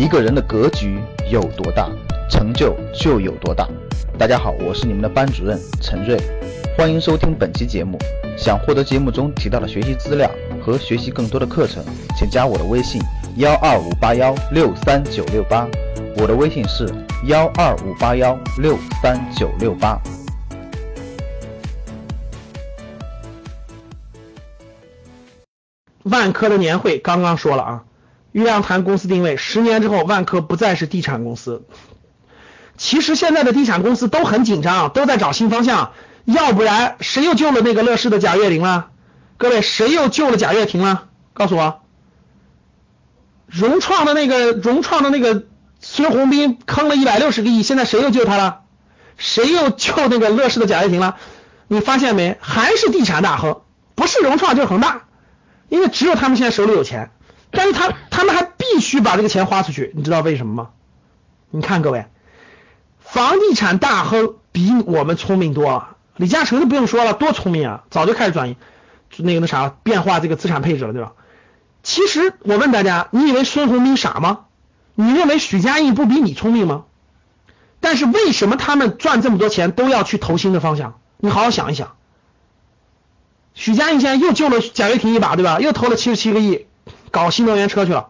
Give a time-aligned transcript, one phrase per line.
[0.00, 0.98] 一个人的格局
[1.30, 1.86] 有多大，
[2.30, 3.68] 成就就有多大。
[4.16, 6.18] 大家好，我是你们的班主任陈瑞，
[6.74, 7.98] 欢迎收听本期节目。
[8.34, 10.30] 想获得节目中提到的学习资料
[10.64, 11.84] 和学习更多的课程，
[12.16, 12.98] 请加我的微信
[13.36, 15.68] 幺二五八幺六三九六八。
[16.16, 16.88] 我的微信是
[17.26, 20.00] 幺二五八幺六三九六八。
[26.04, 27.84] 万科的年会刚刚说了啊，
[28.32, 31.64] 余亮谈公司定位，十年之后万科不再是地产公司。
[32.76, 35.92] 其实现在的地产公司都很紧张，都在找新方向，
[36.24, 38.88] 要不然谁又救了那个乐视的贾跃亭了？
[39.36, 41.08] 各位，谁又救了贾跃亭了？
[41.32, 41.80] 告诉我，
[43.46, 45.44] 融创的那个融创的那个
[45.80, 48.60] 孙宏斌坑了一百六十个亿，现在谁又救他了？
[49.16, 51.16] 谁又救那个乐视的贾跃亭了？
[51.68, 52.38] 你发现没？
[52.40, 53.60] 还是地产大亨，
[53.94, 55.02] 不是融创就是恒大。
[55.68, 57.10] 因为只有他们现在手里有钱，
[57.50, 60.70] 但是他他们还必须把这个钱花出去，你知道为什么吗？
[61.50, 62.06] 你看各位，
[63.00, 68.56] 房地产大亨比我们聪明多了，李嘉诚就不用说了，多聪明啊，早就开始转移
[69.16, 71.12] 那个那啥变化这个资产配置了，对吧？
[71.82, 74.44] 其实我问大家，你以为孙宏斌傻吗？
[74.94, 76.84] 你认为许家印不比你聪明吗？
[77.80, 81.00] 但是为什么他们赚这么多钱都要去投新的方向？
[81.16, 81.96] 你好好想一想。
[83.54, 85.58] 许家印现在又救了贾跃亭一把，对吧？
[85.58, 86.66] 又投了七十七个亿
[87.10, 88.08] 搞新能源车去了。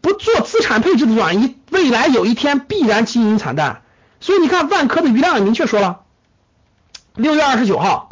[0.00, 3.82] 不做资产配置的转移，未来有一天必然经营惨淡。
[4.20, 6.00] 所以你看，万科的余亮也明确说了，
[7.14, 8.10] 六月二十九号，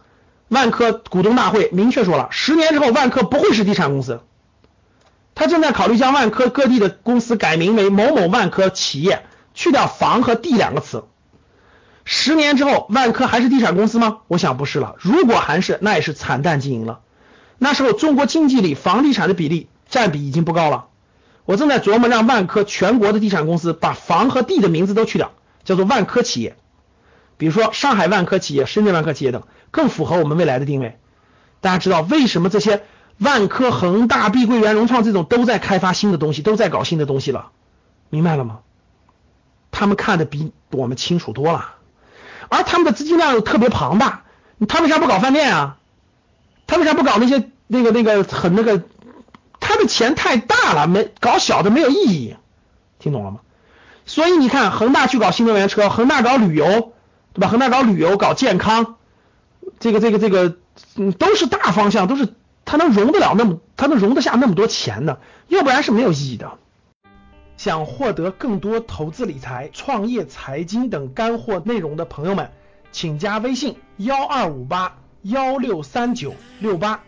[0.49, 4.21] 万科股东大会明确说了，十年之后万科不会是地产公司。
[5.35, 11.05] 他正在考虑将万科各地的公司改名为某某万科企业，去掉房和地两个词。
[12.05, 14.19] 十年之后，万科还是地产公司吗？
[14.29, 14.97] 我想不是了。
[14.99, 17.01] 如果还是，那也是惨淡经营了。
[17.59, 20.87] 那时候中国经济里房地产的比例占比已经不高了。
[21.45, 25.33] 我正在琢磨让万科全国的地产公司把房和地的名字都去掉，
[25.65, 26.57] 叫做万科企业。
[27.39, 30.99] 比如说上海万科企业、深圳万科企业等，更符合我们未来的定位。
[31.61, 32.83] 大家知道为什么这些
[33.19, 37.51] 万科、恒大、碧桂园、融创这种都在开发新的东西，都在搞新的东西了？
[38.11, 38.61] 明白了吗？
[39.71, 41.75] 他们看的比我们清楚多了。
[42.49, 44.25] 而他们的资金量又特别庞大，
[44.69, 45.79] 他为啥不搞饭店啊？
[46.67, 48.83] 他为啥不搞那些那个那个很那个？
[49.59, 52.37] 他的钱太大了，没搞小的没有意义，
[53.01, 53.41] 听懂了吗？
[54.05, 56.93] 所以你看，恒大去搞新能源车，恒大搞旅游，
[57.33, 57.49] 对吧？
[57.49, 58.95] 恒大搞旅游搞健康，
[59.81, 60.57] 这个这个这个，
[60.95, 62.29] 嗯，都是大方向，都是
[62.65, 65.19] 他能容得了那么，他能容得下那么多钱的，
[65.49, 66.53] 要不然是没有意义的。
[67.57, 72.53] 想获得更多投资理财、创业财经等干货内容的朋友们，
[72.93, 77.03] 请加微信幺二五八幺六三九六八。